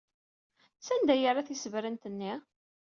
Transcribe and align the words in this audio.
Sanda 0.79 1.11
ay 1.13 1.21
yerra 1.21 1.43
tisebrent-nni? 1.47 2.33